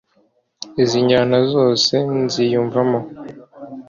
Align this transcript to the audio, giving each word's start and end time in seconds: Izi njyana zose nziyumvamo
Izi 0.83 0.97
njyana 1.03 1.39
zose 1.53 1.93
nziyumvamo 2.23 2.99